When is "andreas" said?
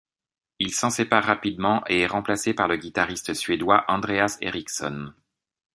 3.87-4.39